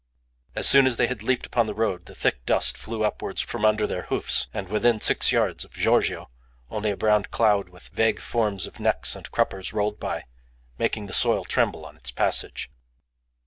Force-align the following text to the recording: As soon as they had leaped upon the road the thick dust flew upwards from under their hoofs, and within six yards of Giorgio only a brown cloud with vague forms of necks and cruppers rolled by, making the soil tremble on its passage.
As 0.55 0.67
soon 0.67 0.87
as 0.87 0.97
they 0.97 1.05
had 1.05 1.21
leaped 1.21 1.45
upon 1.45 1.67
the 1.67 1.75
road 1.75 2.07
the 2.07 2.15
thick 2.15 2.43
dust 2.47 2.75
flew 2.75 3.03
upwards 3.03 3.39
from 3.39 3.63
under 3.63 3.85
their 3.85 4.01
hoofs, 4.05 4.47
and 4.51 4.67
within 4.67 4.99
six 4.99 5.31
yards 5.31 5.63
of 5.63 5.73
Giorgio 5.73 6.31
only 6.71 6.89
a 6.89 6.97
brown 6.97 7.25
cloud 7.25 7.69
with 7.69 7.89
vague 7.89 8.19
forms 8.19 8.65
of 8.65 8.79
necks 8.79 9.15
and 9.15 9.31
cruppers 9.31 9.73
rolled 9.73 9.99
by, 9.99 10.23
making 10.79 11.05
the 11.05 11.13
soil 11.13 11.45
tremble 11.45 11.85
on 11.85 11.97
its 11.97 12.09
passage. 12.09 12.71